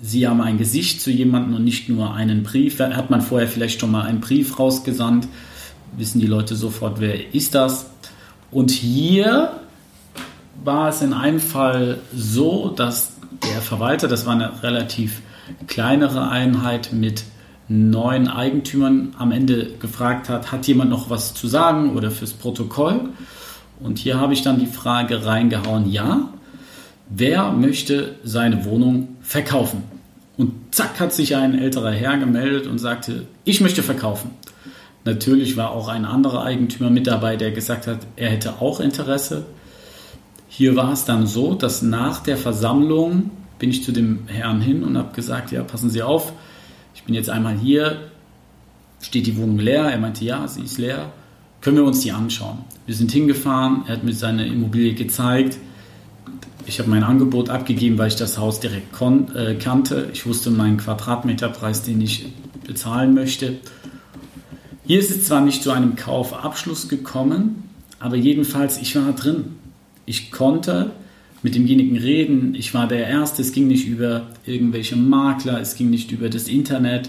Sie 0.00 0.28
haben 0.28 0.40
ein 0.40 0.58
Gesicht 0.58 1.00
zu 1.00 1.10
jemandem 1.10 1.56
und 1.56 1.64
nicht 1.64 1.88
nur 1.88 2.14
einen 2.14 2.44
Brief. 2.44 2.78
Hat 2.78 3.10
man 3.10 3.22
vorher 3.22 3.48
vielleicht 3.48 3.80
schon 3.80 3.90
mal 3.90 4.02
einen 4.02 4.20
Brief 4.20 4.58
rausgesandt, 4.58 5.26
wissen 5.96 6.20
die 6.20 6.26
Leute 6.26 6.54
sofort, 6.54 7.00
wer 7.00 7.34
ist 7.34 7.54
das. 7.54 7.91
Und 8.52 8.70
hier 8.70 9.54
war 10.62 10.90
es 10.90 11.02
in 11.02 11.12
einem 11.12 11.40
Fall 11.40 11.98
so, 12.14 12.68
dass 12.68 13.14
der 13.42 13.62
Verwalter, 13.62 14.06
das 14.06 14.26
war 14.26 14.34
eine 14.34 14.62
relativ 14.62 15.22
kleinere 15.66 16.28
Einheit 16.28 16.92
mit 16.92 17.24
neun 17.68 18.28
Eigentümern, 18.28 19.14
am 19.18 19.32
Ende 19.32 19.72
gefragt 19.80 20.28
hat, 20.28 20.52
hat 20.52 20.66
jemand 20.66 20.90
noch 20.90 21.08
was 21.08 21.34
zu 21.34 21.48
sagen 21.48 21.96
oder 21.96 22.10
fürs 22.10 22.34
Protokoll? 22.34 23.08
Und 23.80 23.98
hier 23.98 24.20
habe 24.20 24.34
ich 24.34 24.42
dann 24.42 24.60
die 24.60 24.66
Frage 24.66 25.24
reingehauen, 25.24 25.90
ja, 25.90 26.28
wer 27.08 27.52
möchte 27.52 28.16
seine 28.22 28.64
Wohnung 28.66 29.16
verkaufen? 29.22 29.82
Und 30.36 30.52
zack 30.74 31.00
hat 31.00 31.12
sich 31.12 31.36
ein 31.36 31.58
älterer 31.58 31.90
Herr 31.90 32.18
gemeldet 32.18 32.66
und 32.66 32.78
sagte, 32.78 33.26
ich 33.44 33.60
möchte 33.60 33.82
verkaufen. 33.82 34.30
Natürlich 35.04 35.56
war 35.56 35.72
auch 35.72 35.88
ein 35.88 36.04
anderer 36.04 36.44
Eigentümer 36.44 36.90
mit 36.90 37.06
dabei, 37.06 37.36
der 37.36 37.50
gesagt 37.50 37.86
hat, 37.86 38.00
er 38.16 38.30
hätte 38.30 38.60
auch 38.60 38.80
Interesse. 38.80 39.46
Hier 40.48 40.76
war 40.76 40.92
es 40.92 41.04
dann 41.04 41.26
so, 41.26 41.54
dass 41.54 41.82
nach 41.82 42.20
der 42.20 42.36
Versammlung 42.36 43.30
bin 43.58 43.70
ich 43.70 43.84
zu 43.84 43.92
dem 43.92 44.26
Herrn 44.26 44.60
hin 44.60 44.84
und 44.84 44.96
habe 44.96 45.14
gesagt, 45.14 45.50
ja, 45.50 45.62
passen 45.62 45.90
Sie 45.90 46.02
auf, 46.02 46.32
ich 46.94 47.04
bin 47.04 47.14
jetzt 47.14 47.30
einmal 47.30 47.56
hier, 47.56 48.10
steht 49.00 49.26
die 49.26 49.36
Wohnung 49.36 49.58
leer? 49.58 49.84
Er 49.84 49.98
meinte, 49.98 50.24
ja, 50.24 50.46
sie 50.46 50.62
ist 50.62 50.78
leer. 50.78 51.12
Können 51.60 51.76
wir 51.76 51.84
uns 51.84 52.00
die 52.00 52.12
anschauen? 52.12 52.58
Wir 52.86 52.94
sind 52.94 53.12
hingefahren, 53.12 53.82
er 53.86 53.94
hat 53.94 54.04
mir 54.04 54.12
seine 54.12 54.46
Immobilie 54.46 54.94
gezeigt. 54.94 55.58
Ich 56.66 56.78
habe 56.78 56.90
mein 56.90 57.02
Angebot 57.02 57.50
abgegeben, 57.50 57.98
weil 57.98 58.08
ich 58.08 58.16
das 58.16 58.38
Haus 58.38 58.60
direkt 58.60 58.88
äh, 59.34 59.54
kannte. 59.56 60.10
Ich 60.12 60.26
wusste 60.26 60.50
meinen 60.50 60.76
Quadratmeterpreis, 60.76 61.82
den 61.82 62.00
ich 62.00 62.26
bezahlen 62.66 63.14
möchte. 63.14 63.58
Hier 64.92 65.00
ist 65.00 65.10
es 65.10 65.24
zwar 65.24 65.40
nicht 65.40 65.62
zu 65.62 65.70
einem 65.70 65.96
Kaufabschluss 65.96 66.86
gekommen, 66.86 67.62
aber 67.98 68.16
jedenfalls, 68.16 68.76
ich 68.76 68.94
war 68.94 69.14
drin. 69.14 69.56
Ich 70.04 70.30
konnte 70.30 70.90
mit 71.42 71.54
demjenigen 71.54 71.96
reden. 71.96 72.54
Ich 72.54 72.74
war 72.74 72.86
der 72.86 73.06
Erste. 73.06 73.40
Es 73.40 73.52
ging 73.52 73.68
nicht 73.68 73.86
über 73.86 74.26
irgendwelche 74.44 74.96
Makler, 74.96 75.58
es 75.62 75.76
ging 75.76 75.88
nicht 75.88 76.12
über 76.12 76.28
das 76.28 76.46
Internet. 76.46 77.08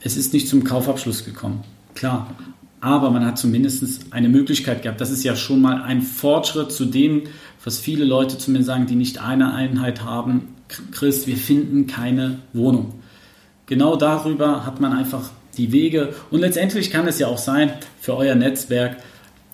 Es 0.00 0.16
ist 0.16 0.32
nicht 0.32 0.48
zum 0.48 0.64
Kaufabschluss 0.64 1.24
gekommen. 1.24 1.62
Klar. 1.94 2.34
Aber 2.80 3.12
man 3.12 3.24
hat 3.24 3.38
zumindest 3.38 4.12
eine 4.12 4.28
Möglichkeit 4.28 4.82
gehabt. 4.82 5.00
Das 5.00 5.12
ist 5.12 5.22
ja 5.22 5.36
schon 5.36 5.60
mal 5.60 5.82
ein 5.82 6.02
Fortschritt 6.02 6.72
zu 6.72 6.86
dem, 6.86 7.22
was 7.62 7.78
viele 7.78 8.04
Leute 8.04 8.36
zu 8.36 8.50
mir 8.50 8.64
sagen, 8.64 8.86
die 8.86 8.96
nicht 8.96 9.22
eine 9.22 9.54
Einheit 9.54 10.02
haben. 10.02 10.56
Chris, 10.90 11.28
wir 11.28 11.36
finden 11.36 11.86
keine 11.86 12.40
Wohnung. 12.52 12.94
Genau 13.66 13.94
darüber 13.94 14.66
hat 14.66 14.80
man 14.80 14.92
einfach 14.92 15.30
die 15.56 15.72
Wege. 15.72 16.14
Und 16.30 16.40
letztendlich 16.40 16.90
kann 16.90 17.06
es 17.06 17.18
ja 17.18 17.26
auch 17.26 17.38
sein 17.38 17.72
für 18.00 18.16
euer 18.16 18.34
Netzwerk, 18.34 18.96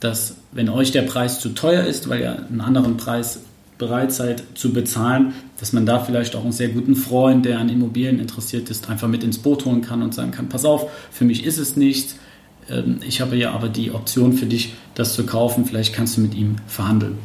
dass 0.01 0.37
wenn 0.53 0.69
euch 0.69 0.93
der 0.93 1.03
Preis 1.03 1.41
zu 1.41 1.51
teuer 1.51 1.85
ist, 1.85 2.09
weil 2.09 2.21
ihr 2.21 2.47
einen 2.49 2.61
anderen 2.61 2.97
Preis 2.97 3.41
bereit 3.79 4.13
seid 4.13 4.43
zu 4.55 4.73
bezahlen, 4.73 5.35
dass 5.59 5.73
man 5.73 5.87
da 5.87 5.99
vielleicht 6.01 6.35
auch 6.35 6.43
einen 6.43 6.53
sehr 6.53 6.69
guten 6.69 6.97
Freund, 6.97 7.45
der 7.45 7.59
an 7.59 7.69
Immobilien 7.69 8.19
interessiert 8.19 8.71
ist, 8.71 8.89
einfach 8.89 9.09
mit 9.09 9.23
ins 9.23 9.39
Boot 9.39 9.65
holen 9.65 9.83
kann 9.83 10.03
und 10.03 10.15
sagen 10.15 10.31
kann, 10.31 10.49
pass 10.49 10.65
auf, 10.65 10.91
für 11.11 11.25
mich 11.25 11.45
ist 11.45 11.59
es 11.59 11.77
nichts, 11.77 12.17
ähm, 12.71 13.01
ich 13.07 13.21
habe 13.21 13.37
ja 13.37 13.53
aber 13.53 13.69
die 13.69 13.93
Option 13.93 14.33
für 14.33 14.47
dich, 14.47 14.75
das 14.95 15.15
zu 15.15 15.27
kaufen, 15.27 15.67
vielleicht 15.67 15.95
kannst 15.95 16.17
du 16.17 16.23
mit 16.23 16.35
ihm 16.35 16.57
verhandeln. 16.67 17.19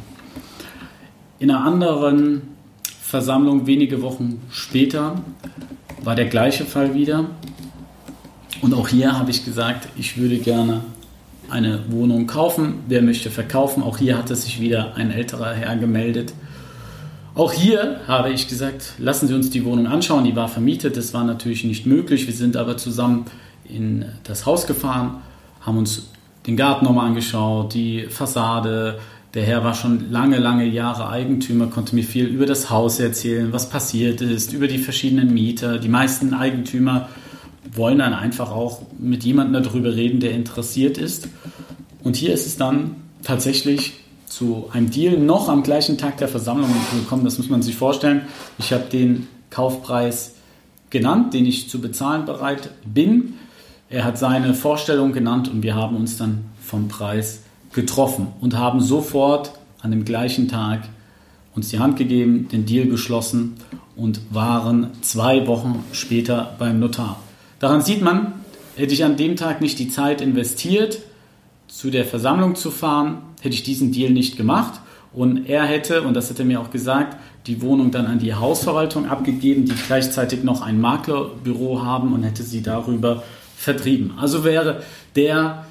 In 1.38 1.50
einer 1.50 1.64
anderen 1.64 2.42
Versammlung 3.00 3.66
wenige 3.66 4.02
Wochen 4.02 4.40
später 4.50 5.22
war 6.02 6.14
der 6.14 6.26
gleiche 6.26 6.64
Fall 6.64 6.94
wieder. 6.94 7.30
Und 8.62 8.74
auch 8.74 8.86
hier 8.86 9.18
habe 9.18 9.32
ich 9.32 9.44
gesagt, 9.44 9.88
ich 9.98 10.16
würde 10.16 10.38
gerne 10.38 10.84
eine 11.50 11.80
Wohnung 11.90 12.28
kaufen. 12.28 12.76
Wer 12.86 13.02
möchte 13.02 13.28
verkaufen? 13.28 13.82
Auch 13.82 13.98
hier 13.98 14.16
hatte 14.16 14.36
sich 14.36 14.60
wieder 14.60 14.94
ein 14.94 15.10
älterer 15.10 15.52
Herr 15.52 15.76
gemeldet. 15.76 16.32
Auch 17.34 17.52
hier 17.52 18.00
habe 18.06 18.30
ich 18.30 18.46
gesagt, 18.46 18.92
lassen 18.98 19.26
Sie 19.26 19.34
uns 19.34 19.50
die 19.50 19.64
Wohnung 19.64 19.88
anschauen. 19.88 20.22
Die 20.22 20.36
war 20.36 20.46
vermietet, 20.46 20.96
das 20.96 21.12
war 21.12 21.24
natürlich 21.24 21.64
nicht 21.64 21.86
möglich. 21.86 22.28
Wir 22.28 22.34
sind 22.34 22.56
aber 22.56 22.76
zusammen 22.76 23.26
in 23.64 24.04
das 24.22 24.46
Haus 24.46 24.68
gefahren, 24.68 25.22
haben 25.60 25.78
uns 25.78 26.10
den 26.46 26.56
Garten 26.56 26.84
nochmal 26.84 27.08
angeschaut, 27.08 27.74
die 27.74 28.06
Fassade. 28.10 29.00
Der 29.34 29.42
Herr 29.42 29.64
war 29.64 29.74
schon 29.74 30.12
lange, 30.12 30.38
lange 30.38 30.66
Jahre 30.66 31.08
Eigentümer, 31.08 31.66
konnte 31.66 31.96
mir 31.96 32.04
viel 32.04 32.26
über 32.26 32.46
das 32.46 32.70
Haus 32.70 33.00
erzählen, 33.00 33.52
was 33.52 33.70
passiert 33.70 34.20
ist, 34.20 34.52
über 34.52 34.68
die 34.68 34.78
verschiedenen 34.78 35.34
Mieter. 35.34 35.78
Die 35.78 35.88
meisten 35.88 36.32
Eigentümer 36.32 37.08
wollen 37.70 37.98
dann 37.98 38.14
einfach 38.14 38.50
auch 38.50 38.82
mit 38.98 39.24
jemandem 39.24 39.62
darüber 39.62 39.94
reden, 39.94 40.20
der 40.20 40.32
interessiert 40.32 40.98
ist. 40.98 41.28
Und 42.02 42.16
hier 42.16 42.32
ist 42.32 42.46
es 42.46 42.56
dann 42.56 42.96
tatsächlich 43.22 43.94
zu 44.26 44.68
einem 44.72 44.90
Deal 44.90 45.18
noch 45.18 45.48
am 45.48 45.62
gleichen 45.62 45.98
Tag 45.98 46.16
der 46.16 46.28
Versammlung 46.28 46.70
gekommen. 46.94 47.24
Das 47.24 47.38
muss 47.38 47.48
man 47.48 47.62
sich 47.62 47.76
vorstellen. 47.76 48.22
Ich 48.58 48.72
habe 48.72 48.84
den 48.84 49.28
Kaufpreis 49.50 50.34
genannt, 50.90 51.34
den 51.34 51.46
ich 51.46 51.68
zu 51.68 51.80
bezahlen 51.80 52.24
bereit 52.24 52.70
bin. 52.84 53.34
Er 53.88 54.04
hat 54.04 54.18
seine 54.18 54.54
Vorstellung 54.54 55.12
genannt 55.12 55.48
und 55.48 55.62
wir 55.62 55.74
haben 55.74 55.96
uns 55.96 56.16
dann 56.16 56.44
vom 56.60 56.88
Preis 56.88 57.42
getroffen 57.72 58.28
und 58.40 58.56
haben 58.56 58.80
sofort 58.80 59.52
an 59.80 59.90
dem 59.90 60.04
gleichen 60.04 60.48
Tag 60.48 60.88
uns 61.54 61.68
die 61.68 61.78
Hand 61.78 61.98
gegeben, 61.98 62.48
den 62.48 62.64
Deal 62.64 62.86
geschlossen 62.86 63.54
und 63.96 64.20
waren 64.30 64.88
zwei 65.02 65.46
Wochen 65.46 65.84
später 65.92 66.54
beim 66.58 66.80
Notar. 66.80 67.20
Daran 67.62 67.80
sieht 67.80 68.02
man, 68.02 68.32
hätte 68.74 68.92
ich 68.92 69.04
an 69.04 69.16
dem 69.16 69.36
Tag 69.36 69.60
nicht 69.60 69.78
die 69.78 69.88
Zeit 69.88 70.20
investiert, 70.20 70.98
zu 71.68 71.90
der 71.90 72.04
Versammlung 72.04 72.56
zu 72.56 72.72
fahren, 72.72 73.18
hätte 73.40 73.54
ich 73.54 73.62
diesen 73.62 73.92
Deal 73.92 74.10
nicht 74.10 74.36
gemacht. 74.36 74.80
Und 75.12 75.48
er 75.48 75.62
hätte, 75.62 76.02
und 76.02 76.14
das 76.14 76.28
hat 76.28 76.40
er 76.40 76.44
mir 76.44 76.60
auch 76.60 76.72
gesagt, 76.72 77.16
die 77.46 77.62
Wohnung 77.62 77.92
dann 77.92 78.06
an 78.06 78.18
die 78.18 78.34
Hausverwaltung 78.34 79.08
abgegeben, 79.08 79.66
die 79.66 79.76
gleichzeitig 79.86 80.42
noch 80.42 80.60
ein 80.60 80.80
Maklerbüro 80.80 81.84
haben 81.84 82.12
und 82.12 82.24
hätte 82.24 82.42
sie 82.42 82.62
darüber 82.62 83.22
vertrieben. 83.56 84.14
Also 84.18 84.42
wäre 84.42 84.82
der 85.14 85.64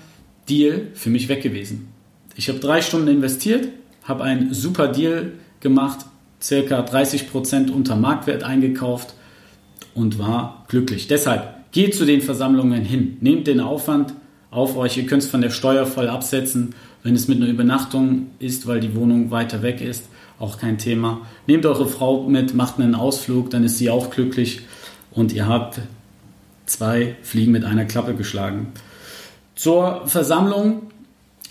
Deal 0.47 0.87
für 0.93 1.09
mich 1.09 1.27
weg 1.27 1.43
gewesen. 1.43 1.89
Ich 2.37 2.47
habe 2.47 2.59
drei 2.59 2.81
Stunden 2.81 3.09
investiert, 3.09 3.67
habe 4.05 4.23
einen 4.23 4.53
super 4.53 4.87
Deal 4.87 5.33
gemacht, 5.59 6.05
circa 6.41 6.83
30 6.83 7.29
Prozent 7.29 7.69
unter 7.69 7.97
Marktwert 7.97 8.43
eingekauft 8.43 9.13
und 9.93 10.19
war 10.19 10.63
glücklich. 10.69 11.07
Deshalb 11.09 11.60
Geht 11.71 11.95
zu 11.95 12.05
den 12.05 12.21
Versammlungen 12.21 12.83
hin. 12.83 13.17
Nehmt 13.21 13.47
den 13.47 13.59
Aufwand 13.59 14.13
auf 14.49 14.75
euch. 14.75 14.97
Ihr 14.97 15.05
könnt 15.05 15.23
es 15.23 15.29
von 15.29 15.41
der 15.41 15.49
Steuer 15.49 15.85
voll 15.85 16.09
absetzen. 16.09 16.75
Wenn 17.03 17.15
es 17.15 17.27
mit 17.27 17.37
einer 17.37 17.47
Übernachtung 17.47 18.27
ist, 18.39 18.67
weil 18.67 18.79
die 18.79 18.95
Wohnung 18.95 19.31
weiter 19.31 19.61
weg 19.61 19.81
ist, 19.81 20.05
auch 20.37 20.57
kein 20.57 20.77
Thema. 20.77 21.21
Nehmt 21.47 21.65
eure 21.65 21.87
Frau 21.87 22.23
mit, 22.23 22.53
macht 22.53 22.79
einen 22.79 22.95
Ausflug, 22.95 23.49
dann 23.49 23.63
ist 23.63 23.77
sie 23.77 23.89
auch 23.89 24.09
glücklich 24.09 24.61
und 25.11 25.33
ihr 25.33 25.47
habt 25.47 25.79
zwei 26.65 27.15
Fliegen 27.21 27.51
mit 27.51 27.63
einer 27.63 27.85
Klappe 27.85 28.15
geschlagen. 28.15 28.73
Zur 29.55 30.07
Versammlung 30.07 30.83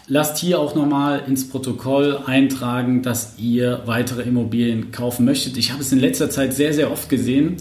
lasst 0.07 0.39
hier 0.39 0.59
auch 0.59 0.75
nochmal 0.75 1.23
ins 1.27 1.49
Protokoll 1.49 2.19
eintragen, 2.27 3.03
dass 3.03 3.39
ihr 3.39 3.83
weitere 3.87 4.23
Immobilien 4.23 4.91
kaufen 4.91 5.25
möchtet. 5.25 5.57
Ich 5.57 5.73
habe 5.73 5.83
es 5.83 5.93
in 5.93 6.01
letzter 6.01 6.31
Zeit 6.31 6.53
sehr, 6.53 6.75
sehr 6.75 6.91
oft 6.91 7.09
gesehen, 7.09 7.57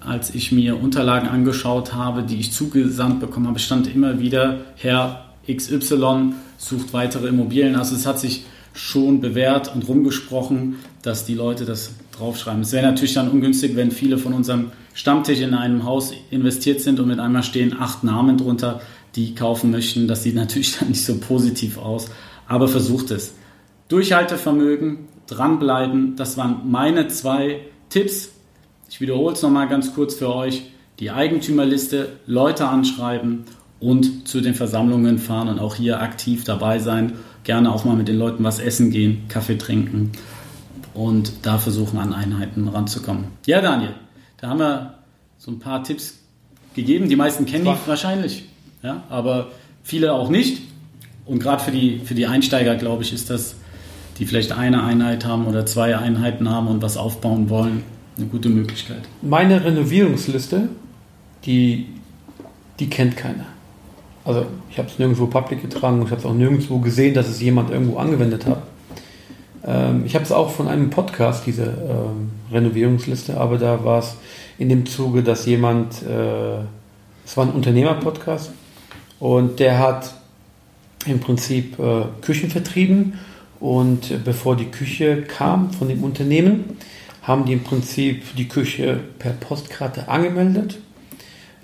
als 0.00 0.34
ich 0.34 0.52
mir 0.52 0.80
Unterlagen 0.80 1.28
angeschaut 1.28 1.94
habe, 1.94 2.22
die 2.22 2.38
ich 2.38 2.52
zugesandt 2.52 3.20
bekommen 3.20 3.46
habe, 3.46 3.58
stand 3.58 3.92
immer 3.92 4.18
wieder, 4.20 4.60
Herr 4.76 5.26
XY 5.50 6.32
sucht 6.58 6.92
weitere 6.92 7.28
Immobilien. 7.28 7.76
Also 7.76 7.94
es 7.94 8.06
hat 8.06 8.18
sich 8.18 8.44
schon 8.72 9.20
bewährt 9.20 9.74
und 9.74 9.86
rumgesprochen, 9.88 10.76
dass 11.02 11.24
die 11.24 11.34
Leute 11.34 11.64
das 11.64 11.92
draufschreiben. 12.16 12.62
Es 12.62 12.72
wäre 12.72 12.86
natürlich 12.86 13.14
dann 13.14 13.30
ungünstig, 13.30 13.76
wenn 13.76 13.90
viele 13.90 14.18
von 14.18 14.32
unserem 14.32 14.72
Stammtisch 14.94 15.40
in 15.40 15.54
einem 15.54 15.84
Haus 15.84 16.12
investiert 16.30 16.80
sind 16.80 17.00
und 17.00 17.08
mit 17.08 17.20
einmal 17.20 17.42
stehen 17.42 17.76
acht 17.78 18.04
Namen 18.04 18.36
drunter, 18.36 18.80
die 19.16 19.34
kaufen 19.34 19.70
möchten. 19.70 20.08
Das 20.08 20.22
sieht 20.22 20.34
natürlich 20.34 20.76
dann 20.78 20.88
nicht 20.88 21.04
so 21.04 21.18
positiv 21.18 21.78
aus, 21.78 22.10
aber 22.46 22.68
versucht 22.68 23.10
es. 23.10 23.34
Durchhaltevermögen, 23.88 25.08
dranbleiben, 25.26 26.16
das 26.16 26.36
waren 26.36 26.70
meine 26.70 27.08
zwei 27.08 27.60
Tipps 27.88 28.30
ich 28.90 29.00
wiederhole 29.00 29.34
es 29.34 29.42
nochmal 29.42 29.68
ganz 29.68 29.94
kurz 29.94 30.16
für 30.16 30.34
euch. 30.34 30.64
Die 30.98 31.12
Eigentümerliste, 31.12 32.08
Leute 32.26 32.66
anschreiben 32.66 33.44
und 33.78 34.26
zu 34.28 34.40
den 34.40 34.54
Versammlungen 34.54 35.18
fahren 35.18 35.48
und 35.48 35.60
auch 35.60 35.76
hier 35.76 36.02
aktiv 36.02 36.42
dabei 36.44 36.80
sein. 36.80 37.12
Gerne 37.44 37.72
auch 37.72 37.84
mal 37.84 37.96
mit 37.96 38.08
den 38.08 38.18
Leuten 38.18 38.42
was 38.42 38.58
essen 38.58 38.90
gehen, 38.90 39.22
Kaffee 39.28 39.56
trinken 39.56 40.10
und 40.92 41.32
da 41.42 41.58
versuchen, 41.58 41.98
an 41.98 42.12
Einheiten 42.12 42.66
ranzukommen. 42.66 43.26
Ja, 43.46 43.60
Daniel, 43.60 43.94
da 44.38 44.48
haben 44.48 44.58
wir 44.58 44.94
so 45.38 45.52
ein 45.52 45.60
paar 45.60 45.84
Tipps 45.84 46.18
gegeben. 46.74 47.08
Die 47.08 47.16
meisten 47.16 47.46
kennen 47.46 47.64
die 47.64 47.88
wahrscheinlich, 47.88 48.44
ja, 48.82 49.04
aber 49.08 49.52
viele 49.84 50.12
auch 50.12 50.28
nicht. 50.28 50.62
Und 51.26 51.38
gerade 51.38 51.62
für 51.62 51.70
die, 51.70 52.00
für 52.00 52.14
die 52.14 52.26
Einsteiger, 52.26 52.74
glaube 52.74 53.04
ich, 53.04 53.12
ist 53.12 53.30
das, 53.30 53.54
die 54.18 54.26
vielleicht 54.26 54.50
eine 54.50 54.82
Einheit 54.82 55.24
haben 55.24 55.46
oder 55.46 55.64
zwei 55.64 55.96
Einheiten 55.96 56.50
haben 56.50 56.66
und 56.66 56.82
was 56.82 56.96
aufbauen 56.96 57.48
wollen, 57.48 57.84
eine 58.20 58.28
gute 58.28 58.48
Möglichkeit. 58.48 59.02
Meine 59.22 59.64
Renovierungsliste, 59.64 60.68
die, 61.44 61.86
die 62.78 62.90
kennt 62.90 63.16
keiner. 63.16 63.46
Also 64.24 64.46
ich 64.70 64.78
habe 64.78 64.88
es 64.88 64.98
nirgendwo 64.98 65.26
public 65.26 65.62
getragen, 65.62 66.02
ich 66.04 66.10
habe 66.10 66.20
es 66.20 66.26
auch 66.26 66.34
nirgendwo 66.34 66.78
gesehen, 66.78 67.14
dass 67.14 67.28
es 67.28 67.40
jemand 67.40 67.70
irgendwo 67.70 67.96
angewendet 67.96 68.46
hat. 68.46 68.62
Ähm, 69.66 70.02
ich 70.04 70.14
habe 70.14 70.24
es 70.24 70.32
auch 70.32 70.50
von 70.50 70.68
einem 70.68 70.90
Podcast, 70.90 71.46
diese 71.46 71.64
ähm, 71.64 72.30
Renovierungsliste, 72.52 73.38
aber 73.38 73.58
da 73.58 73.82
war 73.84 74.00
es 74.00 74.16
in 74.58 74.68
dem 74.68 74.86
Zuge, 74.86 75.22
dass 75.22 75.46
jemand, 75.46 76.02
äh, 76.02 76.58
es 77.24 77.36
war 77.36 77.46
ein 77.46 77.52
Unternehmer-Podcast 77.52 78.52
und 79.18 79.58
der 79.58 79.78
hat 79.78 80.14
im 81.06 81.20
Prinzip 81.20 81.78
äh, 81.78 82.02
Küchen 82.20 82.50
vertrieben 82.50 83.18
und 83.58 84.10
äh, 84.10 84.18
bevor 84.22 84.56
die 84.56 84.66
Küche 84.66 85.22
kam 85.22 85.72
von 85.72 85.88
dem 85.88 86.04
Unternehmen, 86.04 86.76
haben 87.30 87.44
die 87.44 87.52
im 87.52 87.62
Prinzip 87.62 88.34
die 88.36 88.48
Küche 88.48 89.00
per 89.18 89.30
Postkarte 89.30 90.08
angemeldet. 90.08 90.78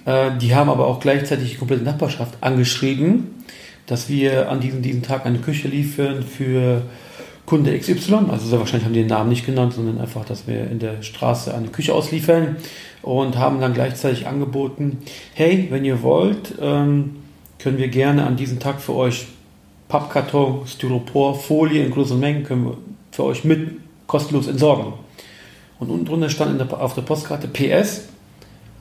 Äh, 0.05 0.31
die 0.41 0.55
haben 0.55 0.71
aber 0.71 0.87
auch 0.87 1.01
gleichzeitig 1.01 1.51
die 1.51 1.57
komplette 1.57 1.83
Nachbarschaft 1.83 2.35
angeschrieben, 2.41 3.45
dass 3.87 4.09
wir 4.09 4.49
an 4.49 4.61
diesem, 4.61 4.81
diesem 4.81 5.03
Tag 5.03 5.27
eine 5.27 5.39
Küche 5.39 5.69
liefern 5.69 6.23
für 6.23 6.83
Kunde 7.47 7.79
XY. 7.79 8.27
Also 8.31 8.47
sehr 8.47 8.59
wahrscheinlich 8.59 8.85
haben 8.85 8.95
die 8.95 9.01
den 9.01 9.09
Namen 9.09 9.29
nicht 9.29 9.45
genannt, 9.45 9.75
sondern 9.75 10.01
einfach, 10.01 10.25
dass 10.25 10.47
wir 10.47 10.71
in 10.71 10.79
der 10.79 11.03
Straße 11.03 11.53
eine 11.53 11.69
Küche 11.69 11.95
ausliefern 11.95 12.57
und 13.03 13.37
haben 13.37 13.61
dann 13.61 13.75
gleichzeitig 13.75 14.27
angeboten, 14.27 14.99
hey, 15.35 15.67
wenn 15.71 15.85
ihr 15.85 16.03
wollt, 16.03 16.55
ähm, 16.61 17.17
können 17.59 17.79
wir 17.79 17.89
gerne 17.89 18.25
an 18.25 18.37
diesem 18.37 18.61
Tag 18.61 18.81
für 18.81 18.95
euch 18.95 19.27
Pappkarton, 19.89 20.67
Styropor, 20.67 21.35
Folie 21.35 21.85
in 21.85 21.91
großen 21.93 22.19
Mengen 22.19 22.45
können 22.45 22.65
wir 22.67 22.77
für 23.13 23.25
euch 23.25 23.45
mit 23.45 23.79
kostenlos 24.07 24.47
entsorgen. 24.47 25.06
Und 25.79 25.91
unten 25.91 26.07
drunter 26.07 26.31
stand 26.31 26.59
der, 26.59 26.81
auf 26.81 26.95
der 26.95 27.03
Postkarte 27.03 27.49
PS, 27.49 28.09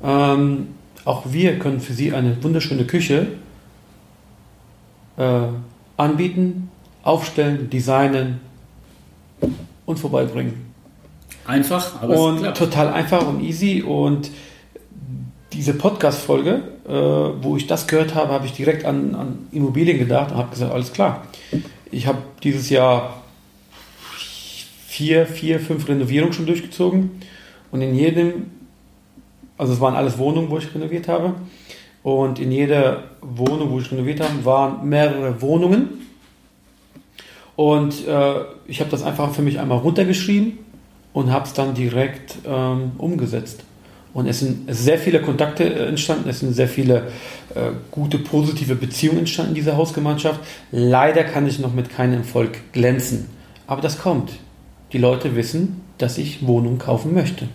ähm, 0.04 0.68
auch 1.04 1.24
wir 1.26 1.60
können 1.60 1.80
für 1.80 1.94
Sie 1.94 2.14
eine 2.14 2.42
wunderschöne 2.44 2.86
Küche 2.86 3.28
äh, 5.18 5.42
anbieten, 5.98 6.70
aufstellen, 7.04 7.70
designen 7.70 8.42
und 9.86 10.00
vorbeibringen. 10.00 10.66
Einfach, 11.46 12.02
aber 12.02 12.20
und 12.20 12.56
total 12.56 12.90
einfach 12.90 13.28
und 13.28 13.42
easy. 13.42 13.84
Und 13.84 14.32
diese 15.54 15.76
Podcast-Folge, 15.76 16.62
äh, 16.88 16.92
wo 16.92 17.56
ich 17.56 17.68
das 17.68 17.88
gehört 17.88 18.16
habe, 18.16 18.34
habe 18.34 18.48
ich 18.48 18.54
direkt 18.54 18.84
an, 18.84 19.14
an 19.14 19.48
Immobilien 19.52 20.00
gedacht 20.00 20.32
und 20.32 20.38
habe 20.38 20.50
gesagt, 20.50 20.74
alles 20.74 20.92
klar. 20.92 21.24
Ich 21.92 22.08
habe 22.08 22.18
dieses 22.42 22.70
Jahr 22.70 23.22
vier, 24.96 25.26
vier, 25.26 25.60
fünf 25.60 25.90
Renovierungen 25.90 26.32
schon 26.32 26.46
durchgezogen 26.46 27.12
und 27.70 27.82
in 27.82 27.94
jedem, 27.96 28.46
also 29.58 29.74
es 29.74 29.82
waren 29.82 29.94
alles 29.94 30.18
Wohnungen, 30.18 30.50
wo 30.50 30.58
ich 30.58 30.74
renoviert 30.74 31.10
habe 31.10 31.34
und 32.02 32.40
in 32.40 32.50
jeder 32.50 33.04
Wohnung, 33.22 33.72
wo 33.72 33.80
ich 33.80 33.92
renoviert 33.92 34.22
habe, 34.22 34.46
waren 34.46 34.88
mehrere 34.88 35.42
Wohnungen 35.42 36.08
und 37.58 38.08
äh, 38.08 38.36
ich 38.68 38.80
habe 38.80 38.90
das 38.90 39.04
einfach 39.04 39.34
für 39.34 39.42
mich 39.42 39.60
einmal 39.60 39.80
runtergeschrieben 39.80 40.60
und 41.12 41.30
habe 41.30 41.46
es 41.46 41.52
dann 41.52 41.74
direkt 41.74 42.38
ähm, 42.46 42.94
umgesetzt. 42.98 43.66
Und 44.14 44.28
es 44.28 44.40
sind 44.40 44.74
sehr 44.74 44.98
viele 44.98 45.22
Kontakte 45.22 45.66
äh, 45.66 45.88
entstanden, 45.90 46.30
es 46.30 46.40
sind 46.40 46.54
sehr 46.54 46.70
viele 46.70 47.08
äh, 47.54 47.72
gute, 47.92 48.18
positive 48.18 48.76
Beziehungen 48.76 49.20
entstanden 49.20 49.52
in 49.52 49.56
dieser 49.56 49.76
Hausgemeinschaft. 49.76 50.40
Leider 50.72 51.26
kann 51.26 51.48
ich 51.48 51.60
noch 51.60 51.74
mit 51.74 51.90
keinem 51.90 52.20
Erfolg 52.20 52.72
glänzen. 52.72 53.28
Aber 53.68 53.82
das 53.82 54.00
kommt 54.00 54.32
die 54.96 55.02
Leute 55.02 55.36
wissen, 55.36 55.82
dass 55.98 56.18
ich 56.18 56.48
Wohnungen 56.48 56.78
kaufen 56.78 57.14
möchte. 57.14 57.50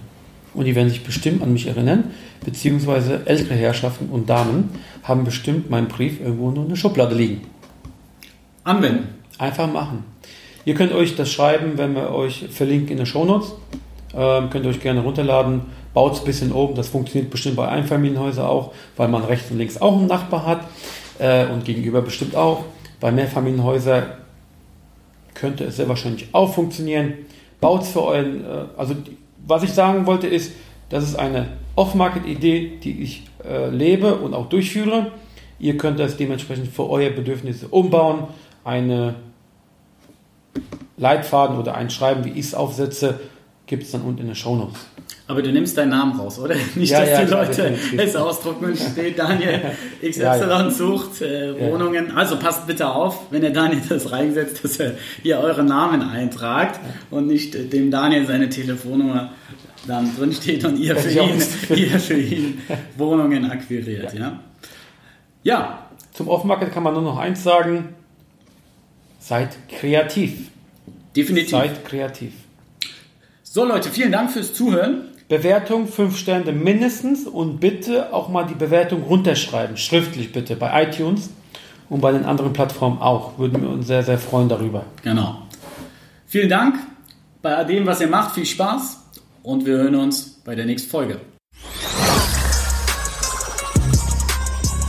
Und 0.53 0.67
die 0.67 0.75
werden 0.75 0.91
sich 0.91 1.05
bestimmt 1.05 1.43
an 1.43 1.55
mich 1.55 1.69
erinnern, 1.69 2.11
beziehungsweise 2.45 3.23
ältere 3.25 3.55
Herrschaften 3.55 4.11
und 4.11 4.29
Damen 4.29 4.69
haben 5.05 5.25
bestimmt 5.25 5.71
meinen 5.71 5.89
Brief 5.89 6.21
irgendwo 6.21 6.51
nur 6.51 6.65
in 6.65 6.69
der 6.69 6.77
Schublade 6.77 7.15
liegen. 7.15 7.41
Anwenden. 8.63 9.09
Einfach 9.39 9.73
machen. 9.73 10.05
Ihr 10.67 10.75
könnt 10.75 10.93
euch 10.93 11.17
das 11.17 11.33
schreiben, 11.33 11.79
wenn 11.79 11.95
wir 11.95 12.11
euch 12.11 12.49
verlinken 12.51 12.91
in 12.91 12.97
den 12.99 13.07
Shownotes. 13.07 13.55
Ähm, 14.15 14.51
könnt 14.51 14.67
ihr 14.67 14.71
euch 14.71 14.83
gerne 14.83 15.01
runterladen. 15.01 15.63
Baut 15.95 16.13
es 16.13 16.21
ein 16.21 16.27
bisschen 16.27 16.53
oben. 16.53 16.75
Das 16.75 16.89
funktioniert 16.89 17.31
bestimmt 17.31 17.57
bei 17.57 17.69
Einfamilienhäusern 17.69 18.45
auch, 18.45 18.75
weil 18.99 19.09
man 19.09 19.25
rechts 19.25 19.51
und 19.51 19.57
links 19.57 19.81
auch 19.81 19.97
einen 19.97 20.09
Nachbar 20.09 20.45
hat. 20.45 20.67
Äh, 21.19 21.47
und 21.47 21.65
gegenüber 21.65 22.03
bestimmt 22.03 22.37
auch. 22.37 22.67
Bei 23.01 23.11
Mehrfamilienhäusern 23.11 24.03
könnte 25.41 25.65
es 25.65 25.77
sehr 25.77 25.89
wahrscheinlich 25.89 26.29
auch 26.33 26.55
funktionieren. 26.55 27.15
Baut 27.61 27.83
es 27.83 27.91
für 27.91 28.03
euren, 28.03 28.45
äh, 28.45 28.65
also 28.77 28.95
was 29.47 29.63
ich 29.63 29.73
sagen 29.73 30.07
wollte 30.07 30.27
ist, 30.27 30.53
das 30.91 31.05
ist 31.05 31.17
eine 31.17 31.49
Off-Market-Idee, 31.77 32.79
die 32.83 33.03
ich 33.03 33.25
äh, 33.45 33.71
lebe 33.71 34.17
und 34.17 34.35
auch 34.35 34.49
durchführe. 34.49 35.13
Ihr 35.59 35.77
könnt 35.77 35.99
das 35.99 36.17
dementsprechend 36.17 36.69
für 36.69 36.89
eure 36.89 37.11
Bedürfnisse 37.11 37.69
umbauen. 37.69 38.25
Eine 38.65 39.15
Leitfaden 40.97 41.59
oder 41.59 41.75
ein 41.75 41.91
Schreiben, 41.91 42.25
wie 42.25 42.31
ich 42.31 42.47
es 42.47 42.55
aufsetze, 42.55 43.21
gibt 43.67 43.85
es 43.85 43.93
dann 43.93 44.03
unten 44.03 44.21
in 44.21 44.27
den 44.27 44.35
Show 44.35 44.57
Notes. 44.57 44.87
Aber 45.27 45.43
du 45.43 45.53
nimmst 45.53 45.79
deinen 45.79 45.91
Namen 45.91 46.19
raus, 46.19 46.39
oder? 46.39 46.57
Nicht, 46.75 46.91
ja, 46.91 47.01
dass 47.01 47.11
ja, 47.11 47.25
die 47.25 47.31
Leute 47.31 47.75
es 47.97 48.17
ausdrucken 48.17 48.65
und 48.65 48.79
steht, 48.79 49.19
Daniel 49.19 49.61
XY 50.03 50.21
ja, 50.21 50.71
sucht 50.71 51.23
äh, 51.23 51.59
Wohnungen. 51.61 52.17
Also 52.17 52.37
passt 52.37 52.67
bitte 52.67 52.91
auf, 52.91 53.31
wenn 53.31 53.43
ihr 53.43 53.53
Daniel 53.53 53.81
das 53.89 54.11
reinsetzt, 54.11 54.65
dass 54.65 54.79
er 54.79 54.95
hier 55.23 55.39
euren 55.39 55.67
Namen 55.67 56.03
eintragt 56.03 56.81
und 57.11 57.29
nicht 57.29 57.55
äh, 57.55 57.65
dem 57.65 57.91
Daniel 57.91 58.27
seine 58.27 58.49
Telefonnummer 58.49 59.33
dann 59.87 60.15
drin 60.17 60.33
steht 60.33 60.65
und 60.65 60.79
ihr 60.79 60.97
für, 60.97 61.11
ihn, 61.11 61.43
ihr 61.77 62.01
für 62.01 62.19
ihn 62.19 62.61
Wohnungen 62.97 63.51
akquiriert. 63.51 64.13
Ja. 64.15 64.41
ja. 65.43 65.87
Zum 66.13 66.29
Off-Market 66.29 66.73
kann 66.73 66.83
man 66.83 66.95
nur 66.95 67.03
noch 67.03 67.19
eins 67.19 67.43
sagen. 67.43 67.95
Seid 69.21 69.57
kreativ. 69.69 70.51
Definitiv. 71.15 71.51
Seid 71.51 71.85
kreativ. 71.85 72.33
So 73.53 73.65
Leute, 73.65 73.91
vielen 73.91 74.13
Dank 74.13 74.31
fürs 74.31 74.55
Zuhören. 74.55 75.09
Bewertung 75.29 75.89
5 75.89 76.17
Sterne 76.17 76.53
mindestens 76.53 77.27
und 77.27 77.59
bitte 77.59 78.13
auch 78.13 78.29
mal 78.29 78.45
die 78.45 78.55
Bewertung 78.55 79.03
runterschreiben, 79.03 79.77
schriftlich 79.77 80.31
bitte, 80.31 80.55
bei 80.55 80.85
iTunes 80.85 81.31
und 81.89 82.01
bei 82.01 82.13
den 82.13 82.25
anderen 82.25 82.53
Plattformen 82.53 83.01
auch. 83.01 83.41
Würden 83.41 83.61
wir 83.61 83.71
uns 83.71 83.89
sehr, 83.89 84.05
sehr 84.05 84.19
freuen 84.19 84.49
darüber. 84.49 84.85
Genau. 85.03 85.43
Vielen 86.29 86.49
Dank 86.49 86.77
bei 87.43 87.65
dem, 87.65 87.87
was 87.87 88.01
ihr 88.01 88.07
macht. 88.07 88.37
Viel 88.37 88.47
Spaß 88.47 89.01
und 89.43 89.67
wir 89.67 89.79
hören 89.79 89.97
uns 89.97 90.41
bei 90.45 90.55
der 90.55 90.67
nächsten 90.67 90.89
Folge. 90.89 91.19